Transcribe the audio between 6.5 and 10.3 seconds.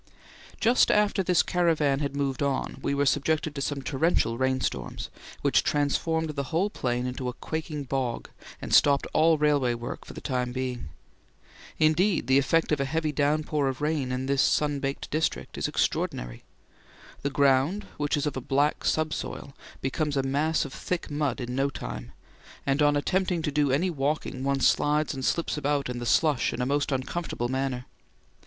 plain into a quaking bog and stopped all railway work for the